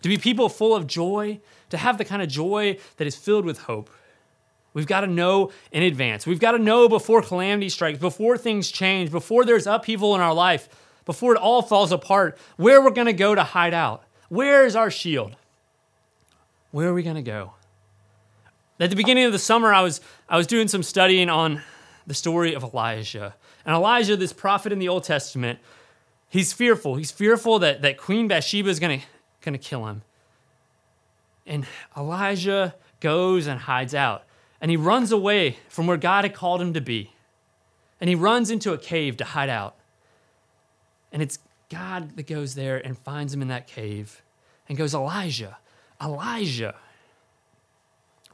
To 0.03 0.09
be 0.09 0.17
people 0.17 0.49
full 0.49 0.75
of 0.75 0.87
joy, 0.87 1.39
to 1.69 1.77
have 1.77 1.97
the 1.97 2.05
kind 2.05 2.21
of 2.21 2.29
joy 2.29 2.77
that 2.97 3.07
is 3.07 3.15
filled 3.15 3.45
with 3.45 3.59
hope. 3.59 3.89
We've 4.73 4.85
got 4.85 5.01
to 5.01 5.07
know 5.07 5.51
in 5.71 5.83
advance. 5.83 6.27
We've 6.27 6.39
got 6.39 6.51
to 6.51 6.59
know 6.59 6.87
before 6.89 7.21
calamity 7.21 7.69
strikes, 7.69 7.97
before 7.97 8.37
things 8.37 8.69
change, 8.69 9.09
before 9.09 9.45
there's 9.45 9.65
upheaval 9.65 10.13
in 10.15 10.21
our 10.21 10.33
life, 10.33 10.69
before 11.05 11.33
it 11.33 11.41
all 11.41 11.61
falls 11.61 11.91
apart, 11.91 12.37
where 12.57 12.81
we're 12.81 12.91
going 12.91 13.07
to 13.07 13.13
go 13.13 13.33
to 13.33 13.43
hide 13.43 13.73
out. 13.73 14.03
Where 14.29 14.65
is 14.65 14.75
our 14.75 14.91
shield? 14.91 15.35
Where 16.71 16.89
are 16.89 16.93
we 16.93 17.03
going 17.03 17.15
to 17.15 17.21
go? 17.21 17.53
At 18.79 18.89
the 18.89 18.97
beginning 18.97 19.23
of 19.23 19.31
the 19.31 19.39
summer, 19.39 19.73
I 19.73 19.81
was, 19.81 20.01
I 20.27 20.35
was 20.35 20.45
doing 20.45 20.67
some 20.67 20.83
studying 20.83 21.29
on 21.29 21.61
the 22.07 22.13
story 22.13 22.53
of 22.53 22.63
Elijah. 22.63 23.35
And 23.65 23.75
Elijah, 23.75 24.15
this 24.15 24.33
prophet 24.33 24.71
in 24.71 24.79
the 24.79 24.87
Old 24.89 25.03
Testament, 25.03 25.59
he's 26.29 26.53
fearful. 26.53 26.95
He's 26.95 27.11
fearful 27.11 27.59
that, 27.59 27.81
that 27.81 27.97
Queen 27.97 28.27
Bathsheba 28.27 28.69
is 28.69 28.79
going 28.79 29.01
to 29.41 29.57
kill 29.57 29.87
him. 29.87 30.03
And 31.45 31.65
Elijah 31.95 32.75
goes 32.99 33.47
and 33.47 33.59
hides 33.61 33.93
out. 33.93 34.23
And 34.61 34.71
he 34.71 34.77
runs 34.77 35.11
away 35.11 35.57
from 35.67 35.85
where 35.87 35.97
God 35.97 36.23
had 36.23 36.33
called 36.33 36.61
him 36.61 36.73
to 36.73 36.81
be. 36.81 37.11
And 38.01 38.09
he 38.09 38.15
runs 38.15 38.49
into 38.49 38.73
a 38.73 38.77
cave 38.77 39.17
to 39.17 39.23
hide 39.23 39.49
out. 39.49 39.75
And 41.11 41.21
it's 41.21 41.39
God 41.69 42.15
that 42.17 42.27
goes 42.27 42.55
there 42.55 42.77
and 42.77 42.97
finds 42.97 43.33
him 43.33 43.41
in 43.41 43.47
that 43.49 43.67
cave 43.67 44.21
and 44.67 44.77
goes, 44.77 44.93
Elijah, 44.93 45.57
Elijah, 46.01 46.75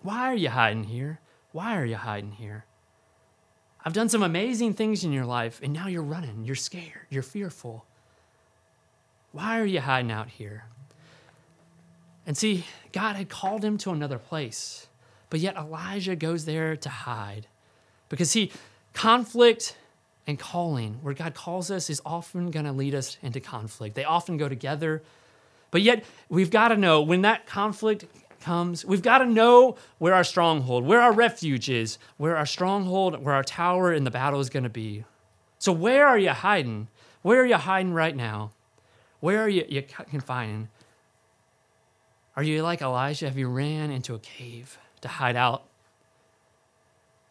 why 0.01 0.31
are 0.31 0.35
you 0.35 0.49
hiding 0.49 0.85
here? 0.85 1.19
Why 1.51 1.77
are 1.77 1.85
you 1.85 1.97
hiding 1.97 2.33
here? 2.33 2.65
I've 3.83 3.93
done 3.93 4.09
some 4.09 4.21
amazing 4.21 4.73
things 4.73 5.03
in 5.03 5.11
your 5.11 5.25
life, 5.25 5.59
and 5.63 5.73
now 5.73 5.87
you're 5.87 6.03
running. 6.03 6.43
You're 6.45 6.55
scared. 6.55 7.07
You're 7.09 7.23
fearful. 7.23 7.85
Why 9.31 9.59
are 9.59 9.65
you 9.65 9.81
hiding 9.81 10.11
out 10.11 10.29
here? 10.29 10.65
And 12.27 12.37
see, 12.37 12.65
God 12.91 13.15
had 13.15 13.29
called 13.29 13.65
him 13.65 13.77
to 13.79 13.91
another 13.91 14.19
place, 14.19 14.87
but 15.29 15.39
yet 15.39 15.55
Elijah 15.55 16.15
goes 16.15 16.45
there 16.45 16.75
to 16.75 16.89
hide. 16.89 17.47
Because, 18.09 18.29
see, 18.29 18.51
conflict 18.93 19.75
and 20.27 20.37
calling, 20.37 20.99
where 21.01 21.15
God 21.15 21.33
calls 21.33 21.71
us, 21.71 21.89
is 21.89 22.01
often 22.05 22.51
going 22.51 22.65
to 22.65 22.71
lead 22.71 22.93
us 22.93 23.17
into 23.23 23.39
conflict. 23.39 23.95
They 23.95 24.03
often 24.03 24.37
go 24.37 24.47
together. 24.47 25.01
But 25.71 25.81
yet, 25.81 26.03
we've 26.29 26.51
got 26.51 26.67
to 26.67 26.77
know 26.77 27.01
when 27.01 27.23
that 27.23 27.47
conflict 27.47 28.05
comes, 28.41 28.83
we've 28.83 29.01
got 29.01 29.19
to 29.19 29.25
know 29.25 29.75
where 29.97 30.13
our 30.13 30.23
stronghold, 30.23 30.85
where 30.85 31.01
our 31.01 31.13
refuge 31.13 31.69
is, 31.69 31.97
where 32.17 32.35
our 32.35 32.45
stronghold, 32.45 33.23
where 33.23 33.35
our 33.35 33.43
tower 33.43 33.93
in 33.93 34.03
the 34.03 34.11
battle 34.11 34.39
is 34.39 34.49
going 34.49 34.63
to 34.63 34.69
be. 34.69 35.05
So, 35.59 35.71
where 35.71 36.07
are 36.07 36.17
you 36.17 36.31
hiding? 36.31 36.87
Where 37.21 37.41
are 37.41 37.45
you 37.45 37.57
hiding 37.57 37.93
right 37.93 38.15
now? 38.15 38.51
Where 39.19 39.41
are 39.41 39.49
you, 39.49 39.65
you 39.69 39.83
confining? 39.83 40.69
Are 42.35 42.43
you 42.43 42.63
like 42.63 42.81
Elijah? 42.81 43.27
Have 43.27 43.37
you 43.37 43.47
ran 43.47 43.91
into 43.91 44.15
a 44.15 44.19
cave 44.19 44.77
to 45.01 45.07
hide 45.07 45.35
out? 45.35 45.63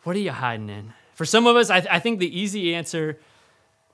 What 0.05 0.17
are 0.17 0.21
you 0.21 0.33
hiding 0.33 0.69
in? 0.69 0.93
For 1.15 1.25
some 1.25 1.47
of 1.47 1.57
us, 1.57 1.69
I, 1.71 1.81
th- 1.81 1.93
I 1.93 1.99
think 1.99 2.21
the 2.21 2.39
easy 2.39 2.75
answer 2.75 3.19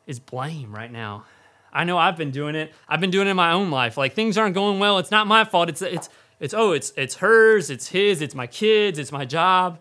is 0.07 0.21
blame 0.21 0.75
right 0.75 0.93
now. 0.93 1.25
I 1.73 1.85
know 1.85 1.99
I've 1.99 2.17
been 2.17 2.31
doing 2.31 2.55
it. 2.55 2.73
I've 2.89 3.01
been 3.01 3.11
doing 3.11 3.27
it 3.27 3.31
in 3.31 3.37
my 3.37 3.53
own 3.53 3.71
life. 3.71 3.97
Like 3.97 4.15
things 4.15 4.39
aren't 4.39 4.55
going 4.55 4.79
well. 4.79 4.99
It's 4.99 5.11
not 5.11 5.27
my 5.27 5.45
fault. 5.45 5.69
It's 5.69 5.83
it's 5.83 6.09
it's 6.41 6.55
oh, 6.55 6.73
it's 6.73 6.93
it's 6.97 7.17
hers, 7.17 7.71
it's 7.71 7.89
his, 7.89 8.21
it's 8.21 8.35
my 8.35 8.47
kids, 8.47 8.99
it's 8.99 9.13
my 9.13 9.25
job. 9.25 9.79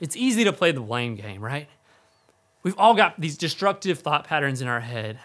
It's 0.00 0.16
easy 0.16 0.44
to 0.44 0.52
play 0.52 0.72
the 0.72 0.80
blame 0.80 1.16
game, 1.16 1.42
right? 1.42 1.68
We've 2.62 2.78
all 2.78 2.94
got 2.94 3.20
these 3.20 3.36
destructive 3.36 4.00
thought 4.00 4.24
patterns 4.24 4.60
in 4.60 4.68
our 4.68 4.80
head 4.80 5.18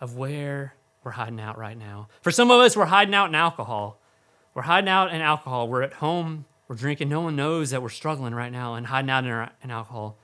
of 0.00 0.16
where 0.16 0.74
we're 1.04 1.10
hiding 1.12 1.40
out 1.40 1.58
right 1.58 1.76
now. 1.76 2.08
For 2.22 2.30
some 2.30 2.50
of 2.50 2.60
us, 2.60 2.76
we're 2.76 2.86
hiding 2.86 3.14
out 3.14 3.28
in 3.28 3.34
alcohol. 3.34 3.98
We're 4.54 4.62
hiding 4.62 4.88
out 4.88 5.12
in 5.12 5.20
alcohol. 5.20 5.68
We're 5.68 5.82
at 5.82 5.94
home, 5.94 6.44
we're 6.68 6.76
drinking. 6.76 7.08
No 7.08 7.20
one 7.20 7.36
knows 7.36 7.70
that 7.70 7.82
we're 7.82 7.88
struggling 7.88 8.34
right 8.34 8.52
now 8.52 8.74
and 8.74 8.86
hiding 8.86 9.10
out 9.10 9.24
in, 9.24 9.30
our, 9.30 9.50
in 9.62 9.70
alcohol. 9.70 10.16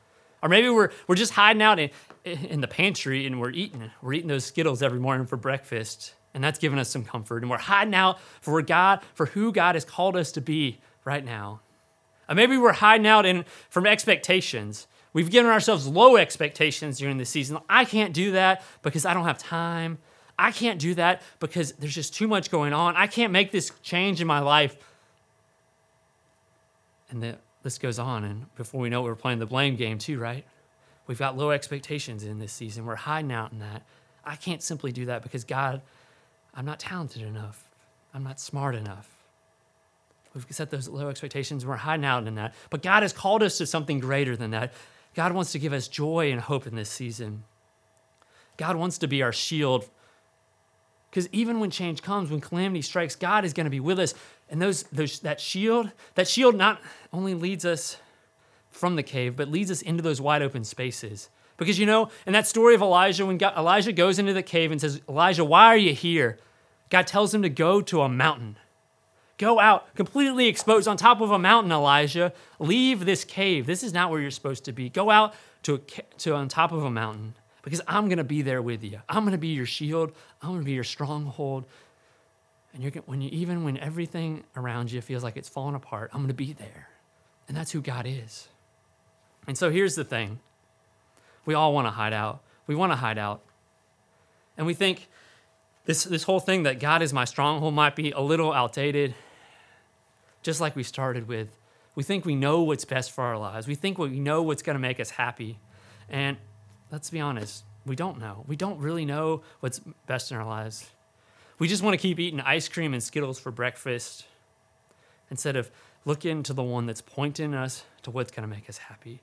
Or 0.43 0.49
maybe 0.49 0.69
we're, 0.69 0.91
we're 1.07 1.17
just 1.17 1.33
hiding 1.33 1.63
out 1.63 1.79
in, 1.79 1.91
in 2.25 2.61
the 2.61 2.69
pantry 2.69 3.27
and 3.27 3.41
we're 3.41 3.51
eating. 3.51 3.91
We're 4.03 4.15
eating 4.15 4.29
those 4.29 4.45
Skittles 4.45 4.83
every 4.83 5.01
morning 5.01 5.27
for 5.27 5.37
breakfast. 5.37 6.15
And 6.37 6.45
that's 6.45 6.59
giving 6.59 6.79
us 6.79 6.91
some 6.91 7.03
comfort. 7.03 7.43
And 7.43 7.51
we're 7.51 7.57
hiding 7.57 7.95
out 7.95 8.21
for 8.43 8.61
God, 8.61 9.01
for 9.15 9.25
who 9.25 9.53
God 9.53 9.75
has 9.75 9.87
called 9.87 10.17
us 10.17 10.31
to 10.33 10.43
be 10.43 10.79
right 11.03 11.25
now. 11.25 11.61
Or 12.29 12.35
maybe 12.35 12.59
we're 12.59 12.73
hiding 12.73 13.07
out 13.07 13.25
in 13.25 13.47
from 13.71 13.87
expectations. 13.87 14.87
We've 15.15 15.31
given 15.31 15.51
ourselves 15.51 15.87
low 15.87 16.19
expectations 16.19 16.99
during 16.99 17.17
the 17.17 17.25
season. 17.25 17.57
I 17.71 17.87
can't 17.87 18.13
do 18.13 18.33
that 18.33 18.63
because 18.83 19.07
I 19.07 19.15
don't 19.15 19.25
have 19.25 19.39
time. 19.39 19.97
I 20.39 20.53
can't 20.53 20.79
do 20.79 20.93
that 20.97 21.23
because 21.41 21.73
there's 21.73 21.95
just 21.95 22.15
too 22.15 22.29
much 22.29 22.51
going 22.51 22.75
on. 22.75 22.97
I 22.97 23.07
can't 23.07 23.33
make 23.33 23.51
this 23.51 23.73
change 23.83 24.21
in 24.21 24.27
my 24.27 24.41
life. 24.41 24.77
And 27.09 27.23
the 27.23 27.39
list 27.65 27.81
goes 27.81 27.99
on. 27.99 28.25
And 28.25 28.55
before 28.57 28.83
we 28.83 28.91
know 28.91 29.01
it, 29.01 29.05
we're 29.05 29.15
playing 29.15 29.39
the 29.39 29.47
blame 29.47 29.75
game 29.75 29.97
too, 29.97 30.19
right? 30.19 30.45
We've 31.07 31.19
got 31.19 31.35
low 31.35 31.51
expectations 31.51 32.25
in 32.25 32.41
this 32.41 32.53
season. 32.53 32.85
We're 32.85 32.97
hiding 32.97 33.33
out 33.33 33.53
in 33.53 33.61
that. 33.61 33.85
I 34.23 34.37
can't 34.37 34.63
simply 34.63 34.93
do 34.93 35.07
that 35.07 35.23
because 35.23 35.45
God, 35.45 35.81
I'm 36.57 36.65
not 36.65 36.81
talented 36.81 37.23
enough. 37.23 37.71
I'm 38.15 38.25
not 38.25 38.41
smart 38.41 38.75
enough. 38.75 39.11
We've 40.35 40.47
set 40.51 40.71
those 40.71 40.89
low 40.89 41.09
expectations. 41.09 41.65
We're 41.65 41.77
hiding 41.77 42.05
out 42.05 42.27
in 42.27 42.35
that. 42.35 42.55
But 42.69 42.83
God 42.83 43.03
has 43.03 43.13
called 43.13 43.43
us 43.43 43.59
to 43.59 43.67
something 43.67 44.01
greater 44.01 44.37
than 44.37 44.51
that. 44.51 44.73
God 45.15 45.33
wants 45.33 45.53
to 45.53 45.59
give 45.59 45.73
us 45.73 45.89
joy 45.89 46.31
and 46.31 46.41
hope 46.41 46.67
in 46.67 46.75
this 46.75 46.91
season. 46.91 47.45
God 48.57 48.77
wants 48.77 48.99
to 48.99 49.07
be 49.07 49.23
our 49.23 49.33
shield. 49.33 49.89
Because 51.11 51.29
even 51.33 51.61
when 51.61 51.71
change 51.71 52.03
comes, 52.03 52.31
when 52.31 52.41
calamity 52.41 52.83
strikes, 52.83 53.17
God 53.17 53.45
is 53.45 53.55
going 53.55 53.65
to 53.65 53.71
be 53.71 53.81
with 53.81 53.99
us. 53.99 54.15
And 54.51 54.61
those, 54.61 54.83
those, 54.85 55.21
that 55.21 55.41
shield, 55.41 55.91
that 56.15 56.29
shield 56.29 56.55
not 56.55 56.81
only 57.13 57.35
leads 57.35 57.65
us 57.65 57.97
from 58.71 58.97
the 58.97 59.03
cave, 59.03 59.37
but 59.37 59.49
leads 59.49 59.71
us 59.71 59.81
into 59.81 60.03
those 60.03 60.21
wide 60.21 60.43
open 60.43 60.65
spaces. 60.65 61.31
Because 61.57 61.79
you 61.79 61.87
know, 61.87 62.11
in 62.27 62.35
that 62.35 62.47
story 62.47 62.75
of 62.75 62.83
Elijah, 62.83 63.25
when 63.25 63.39
God, 63.39 63.57
Elijah 63.57 63.93
goes 63.93 64.19
into 64.19 64.35
the 64.35 64.43
cave 64.43 64.71
and 64.71 64.81
says, 64.81 65.01
Elijah, 65.09 65.45
why 65.45 65.67
are 65.67 65.79
you 65.79 65.95
here? 65.95 66.39
God 66.91 67.07
tells 67.07 67.35
him 67.35 67.43
to 67.43 67.49
go 67.49 67.81
to 67.83 68.03
a 68.03 68.09
mountain. 68.09 68.57
Go 69.39 69.61
out, 69.61 69.95
completely 69.95 70.47
exposed 70.47 70.89
on 70.89 70.97
top 70.97 71.21
of 71.21 71.31
a 71.31 71.39
mountain, 71.39 71.71
Elijah. 71.71 72.33
Leave 72.59 73.05
this 73.05 73.25
cave. 73.25 73.67
This 73.67 73.83
is 73.83 73.93
not 73.93 74.11
where 74.11 74.21
you're 74.21 74.31
supposed 74.31 74.65
to 74.65 74.73
be. 74.73 74.89
Go 74.89 75.11
out 75.11 75.35
to, 75.65 75.75
a, 75.75 75.79
to 76.19 76.35
on 76.35 76.49
top 76.49 76.73
of 76.73 76.85
a 76.85 76.91
mountain 76.91 77.35
because 77.63 77.83
I'm 77.87 78.07
going 78.07 78.19
to 78.19 78.25
be 78.25 78.43
there 78.43 78.63
with 78.63 78.83
you. 78.83 79.01
I'm 79.09 79.25
going 79.25 79.33
to 79.33 79.39
be 79.39 79.49
your 79.49 79.67
shield. 79.67 80.13
I'm 80.41 80.51
going 80.51 80.61
to 80.61 80.65
be 80.65 80.73
your 80.73 80.85
stronghold. 80.85 81.67
And 82.73 82.83
you're 82.83 82.93
when 83.07 83.21
you 83.21 83.31
even 83.33 83.65
when 83.65 83.77
everything 83.79 84.45
around 84.55 84.93
you 84.93 85.01
feels 85.01 85.23
like 85.25 85.37
it's 85.37 85.49
falling 85.49 85.75
apart, 85.75 86.11
I'm 86.13 86.21
going 86.21 86.29
to 86.29 86.35
be 86.35 86.53
there. 86.53 86.89
And 87.49 87.57
that's 87.57 87.73
who 87.73 87.81
God 87.81 88.07
is. 88.07 88.49
And 89.47 89.57
so 89.57 89.71
here's 89.71 89.95
the 89.95 90.05
thing. 90.05 90.41
We 91.45 91.55
all 91.55 91.73
want 91.73 91.87
to 91.87 91.91
hide 91.91 92.13
out. 92.13 92.41
We 92.67 92.75
want 92.75 92.93
to 92.93 92.97
hide 92.97 93.19
out. 93.19 93.43
And 94.57 94.67
we 94.67 94.75
think 94.75 95.09
this, 95.87 96.05
this 96.05 96.25
whole 96.25 96.41
thing 96.41 96.65
that 96.65 96.79
God 96.79 97.01
is 97.01 97.13
my 97.13 97.25
stronghold 97.25 97.75
might 97.75 97.97
be 97.97 98.11
a 98.11 98.21
little 98.21 98.53
outdated 98.53 99.15
just 100.43 100.61
like 100.61 100.77
we 100.77 100.85
started 100.85 101.27
with, 101.27 101.59
we 101.97 102.05
think 102.05 102.25
we 102.25 102.37
know 102.37 102.63
what's 102.63 102.85
best 102.85 103.11
for 103.11 103.25
our 103.25 103.37
lives. 103.37 103.67
We 103.67 103.75
think 103.75 103.99
we 103.99 104.21
know 104.21 104.43
what's 104.43 104.63
going 104.63 104.75
to 104.75 104.81
make 104.81 105.01
us 105.01 105.11
happy. 105.11 105.59
And 106.09 106.37
let's 106.93 107.11
be 107.11 107.19
honest, 107.19 107.65
we 107.85 107.97
don't 107.97 108.21
know. 108.21 108.45
We 108.47 108.55
don't 108.55 108.79
really 108.79 109.05
know 109.05 109.43
what's 109.59 109.81
best 110.07 110.31
in 110.31 110.37
our 110.37 110.47
lives. 110.47 110.91
We 111.59 111.67
just 111.67 111.83
want 111.83 111.95
to 111.95 111.99
keep 111.99 112.21
eating 112.21 112.41
ice 112.41 112.69
cream 112.69 112.93
and 112.93 113.03
Skittles 113.03 113.41
for 113.41 113.51
breakfast 113.51 114.27
instead 115.31 115.57
of 115.57 115.71
looking 116.05 116.45
to 116.45 116.53
the 116.53 116.63
one 116.63 116.87
that's 116.87 117.01
pointing 117.01 117.53
us 117.53 117.85
to 118.03 118.13
what's 118.13 118.31
going 118.31 118.49
to 118.49 118.55
make 118.55 118.69
us 118.69 118.79
happy. 118.79 119.23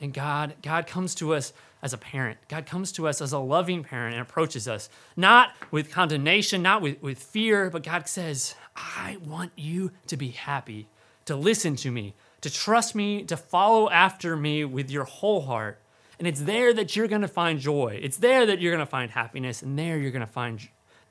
And 0.00 0.12
God, 0.12 0.54
God 0.62 0.86
comes 0.86 1.14
to 1.16 1.34
us 1.34 1.52
as 1.82 1.92
a 1.92 1.98
parent. 1.98 2.38
God 2.48 2.66
comes 2.66 2.92
to 2.92 3.06
us 3.06 3.20
as 3.20 3.32
a 3.32 3.38
loving 3.38 3.84
parent 3.84 4.14
and 4.14 4.22
approaches 4.22 4.66
us, 4.66 4.88
not 5.16 5.50
with 5.70 5.90
condemnation, 5.90 6.62
not 6.62 6.82
with, 6.82 7.00
with 7.02 7.18
fear, 7.18 7.70
but 7.70 7.82
God 7.82 8.08
says, 8.08 8.54
I 8.74 9.18
want 9.24 9.52
you 9.56 9.92
to 10.06 10.16
be 10.16 10.28
happy, 10.28 10.88
to 11.26 11.36
listen 11.36 11.76
to 11.76 11.90
me, 11.90 12.14
to 12.40 12.50
trust 12.50 12.94
me, 12.94 13.22
to 13.24 13.36
follow 13.36 13.90
after 13.90 14.36
me 14.36 14.64
with 14.64 14.90
your 14.90 15.04
whole 15.04 15.42
heart. 15.42 15.80
And 16.18 16.26
it's 16.26 16.40
there 16.40 16.72
that 16.74 16.96
you're 16.96 17.08
going 17.08 17.22
to 17.22 17.28
find 17.28 17.60
joy. 17.60 17.98
It's 18.00 18.16
there 18.16 18.46
that 18.46 18.60
you're 18.60 18.72
going 18.72 18.84
to 18.84 18.90
find 18.90 19.10
happiness. 19.10 19.62
And 19.62 19.78
there 19.78 19.98
you're 19.98 20.10
going 20.10 20.20
to 20.20 20.26
find 20.26 20.60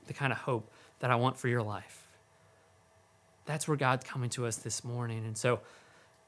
the 0.08 0.13
kind 0.13 0.32
of 0.32 0.40
hope 0.40 0.72
that 1.00 1.12
I 1.12 1.16
want 1.16 1.38
for 1.38 1.48
your 1.48 1.62
life. 1.62 2.08
That's 3.46 3.68
where 3.68 3.78
God's 3.78 4.06
coming 4.06 4.30
to 4.32 4.46
us 4.46 4.58
this 4.58 4.84
morning. 4.84 5.25
And 5.25 5.38
so, 5.38 5.60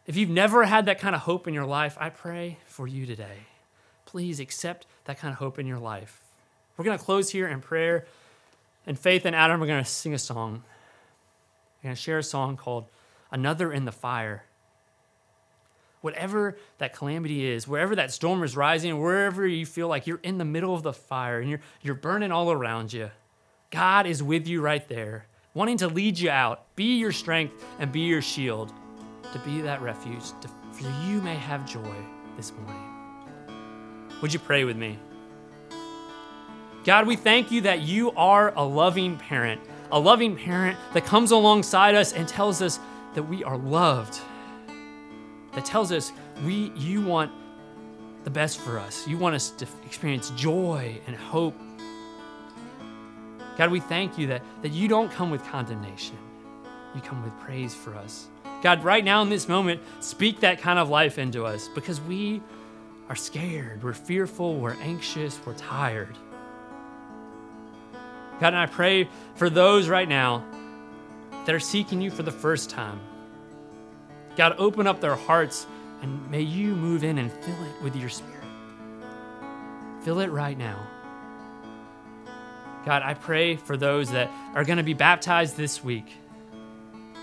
if 0.07 0.15
you've 0.15 0.29
never 0.29 0.65
had 0.65 0.85
that 0.85 0.99
kind 0.99 1.15
of 1.15 1.21
hope 1.21 1.47
in 1.47 1.53
your 1.53 1.65
life, 1.65 1.97
I 1.99 2.09
pray 2.09 2.57
for 2.67 2.87
you 2.87 3.05
today. 3.05 3.47
Please 4.05 4.39
accept 4.39 4.85
that 5.05 5.19
kind 5.19 5.31
of 5.31 5.39
hope 5.39 5.57
in 5.57 5.65
your 5.65 5.79
life. 5.79 6.21
We're 6.77 6.85
going 6.85 6.97
to 6.97 7.03
close 7.03 7.31
here 7.31 7.47
in 7.47 7.61
prayer. 7.61 8.05
And 8.85 8.99
Faith 8.99 9.25
and 9.25 9.35
Adam 9.35 9.61
are 9.63 9.65
going 9.65 9.83
to 9.83 9.89
sing 9.89 10.13
a 10.13 10.19
song. 10.19 10.63
We're 11.77 11.87
going 11.87 11.95
to 11.95 12.01
share 12.01 12.19
a 12.19 12.23
song 12.23 12.55
called 12.55 12.85
Another 13.31 13.73
in 13.73 13.85
the 13.85 13.91
Fire. 13.91 14.43
Whatever 16.01 16.55
that 16.77 16.93
calamity 16.93 17.47
is, 17.47 17.67
wherever 17.67 17.95
that 17.95 18.11
storm 18.11 18.43
is 18.43 18.55
rising, 18.55 19.01
wherever 19.01 19.47
you 19.47 19.65
feel 19.65 19.87
like 19.87 20.05
you're 20.05 20.19
in 20.21 20.37
the 20.37 20.45
middle 20.45 20.75
of 20.75 20.83
the 20.83 20.93
fire 20.93 21.39
and 21.39 21.49
you're, 21.49 21.61
you're 21.81 21.95
burning 21.95 22.31
all 22.31 22.51
around 22.51 22.93
you, 22.93 23.09
God 23.71 24.05
is 24.05 24.21
with 24.21 24.47
you 24.47 24.61
right 24.61 24.87
there, 24.87 25.25
wanting 25.55 25.77
to 25.77 25.87
lead 25.87 26.19
you 26.19 26.29
out, 26.29 26.75
be 26.75 26.99
your 26.99 27.11
strength 27.11 27.65
and 27.79 27.91
be 27.91 28.01
your 28.01 28.21
shield 28.21 28.71
to 29.35 29.39
be 29.41 29.59
that 29.59 29.81
refuge, 29.81 30.23
to, 30.39 30.47
for 30.71 30.83
you 31.03 31.21
may 31.21 31.35
have 31.35 31.69
joy 31.69 31.95
this 32.37 32.53
morning. 32.53 34.17
Would 34.21 34.31
you 34.31 34.39
pray 34.39 34.63
with 34.63 34.77
me? 34.77 34.97
God, 36.85 37.05
we 37.05 37.17
thank 37.17 37.51
you 37.51 37.59
that 37.61 37.81
you 37.81 38.11
are 38.11 38.53
a 38.55 38.63
loving 38.63 39.17
parent, 39.17 39.59
a 39.91 39.99
loving 39.99 40.37
parent 40.37 40.77
that 40.93 41.03
comes 41.03 41.31
alongside 41.31 41.95
us 41.95 42.13
and 42.13 42.29
tells 42.29 42.61
us 42.61 42.79
that 43.13 43.23
we 43.23 43.43
are 43.43 43.57
loved, 43.57 44.21
that 45.51 45.65
tells 45.65 45.91
us 45.91 46.13
we, 46.45 46.71
you 46.77 47.01
want 47.01 47.29
the 48.23 48.29
best 48.29 48.57
for 48.59 48.79
us. 48.79 49.05
You 49.05 49.17
want 49.17 49.35
us 49.35 49.49
to 49.49 49.67
experience 49.85 50.29
joy 50.29 50.97
and 51.07 51.15
hope. 51.15 51.59
God, 53.57 53.69
we 53.69 53.81
thank 53.81 54.17
you 54.17 54.27
that, 54.27 54.43
that 54.61 54.71
you 54.71 54.87
don't 54.87 55.11
come 55.11 55.29
with 55.29 55.43
condemnation, 55.43 56.17
you 56.95 57.01
come 57.01 57.21
with 57.21 57.37
praise 57.41 57.75
for 57.75 57.95
us. 57.95 58.29
God, 58.65 58.83
right 58.83 59.05
now 59.05 59.21
in 59.21 59.29
this 59.29 59.47
moment, 59.47 59.79
speak 59.99 60.39
that 60.39 60.59
kind 60.59 60.79
of 60.79 60.89
life 60.89 61.19
into 61.19 61.45
us 61.45 61.67
because 61.75 62.01
we 62.01 62.41
are 63.09 63.15
scared, 63.15 63.83
we're 63.83 63.93
fearful, 63.93 64.55
we're 64.55 64.73
anxious, 64.81 65.39
we're 65.45 65.53
tired. 65.53 66.17
God, 68.39 68.47
and 68.47 68.57
I 68.57 68.65
pray 68.65 69.07
for 69.35 69.51
those 69.51 69.87
right 69.87 70.09
now 70.09 70.43
that 71.45 71.53
are 71.53 71.59
seeking 71.59 72.01
you 72.01 72.09
for 72.09 72.23
the 72.23 72.31
first 72.31 72.71
time. 72.71 72.99
God, 74.35 74.55
open 74.57 74.87
up 74.87 74.99
their 74.99 75.13
hearts 75.13 75.67
and 76.01 76.27
may 76.31 76.41
you 76.41 76.69
move 76.75 77.03
in 77.03 77.19
and 77.19 77.31
fill 77.31 77.63
it 77.65 77.83
with 77.83 77.95
your 77.95 78.09
spirit. 78.09 78.33
Fill 80.01 80.21
it 80.21 80.31
right 80.31 80.57
now. 80.57 80.87
God, 82.83 83.03
I 83.03 83.13
pray 83.13 83.57
for 83.57 83.77
those 83.77 84.09
that 84.09 84.31
are 84.55 84.63
going 84.63 84.77
to 84.77 84.83
be 84.83 84.95
baptized 84.95 85.55
this 85.55 85.83
week 85.83 86.11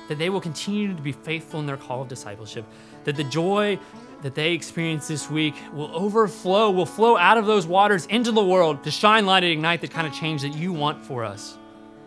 that 0.09 0.19
they 0.19 0.31
will 0.31 0.41
continue 0.41 0.95
to 0.95 1.03
be 1.03 1.13
faithful 1.13 1.61
in 1.61 1.67
their 1.67 1.77
call 1.77 2.03
of 2.03 2.09
discipleship, 2.09 2.65
that 3.05 3.17
the 3.17 3.25
joy 3.25 3.79
that 4.23 4.35
they 4.35 4.53
experience 4.53 5.09
this 5.09 5.29
week 5.31 5.55
will 5.73 5.91
overflow, 5.95 6.71
will 6.71 6.87
flow 6.87 7.17
out 7.17 7.39
of 7.39 7.47
those 7.47 7.67
waters 7.67 8.07
into 8.07 8.31
the 8.33 8.45
world 8.45 8.85
to 8.85 8.91
shine 8.91 9.27
light 9.27 9.43
and 9.43 9.53
ignite 9.53 9.81
the 9.81 9.89
kind 9.89 10.07
of 10.07 10.13
change 10.13 10.43
that 10.43 10.55
you 10.55 10.73
want 10.73 11.05
for 11.05 11.25
us. 11.25 11.59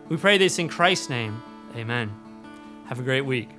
We 0.08 0.16
pray 0.16 0.38
this 0.38 0.58
in 0.58 0.68
Christ's 0.68 1.10
name. 1.10 1.42
Amen. 1.74 2.12
Have 2.86 3.00
a 3.00 3.02
great 3.02 3.22
week. 3.22 3.50